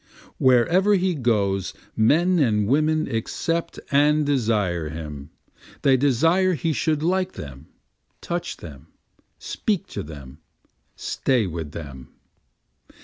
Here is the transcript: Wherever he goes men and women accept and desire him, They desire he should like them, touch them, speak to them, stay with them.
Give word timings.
Wherever 0.39 0.95
he 0.95 1.13
goes 1.13 1.75
men 1.95 2.39
and 2.39 2.65
women 2.67 3.07
accept 3.07 3.79
and 3.91 4.25
desire 4.25 4.89
him, 4.89 5.29
They 5.83 5.95
desire 5.95 6.55
he 6.55 6.73
should 6.73 7.03
like 7.03 7.33
them, 7.33 7.67
touch 8.19 8.57
them, 8.57 8.87
speak 9.37 9.85
to 9.89 10.01
them, 10.01 10.39
stay 10.95 11.45
with 11.45 11.71
them. 11.73 12.15